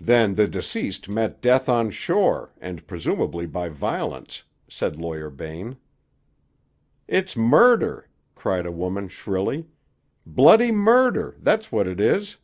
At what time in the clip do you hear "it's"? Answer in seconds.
7.06-7.36